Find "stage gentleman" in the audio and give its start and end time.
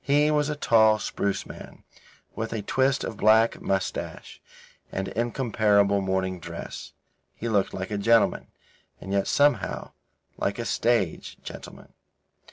10.64-11.92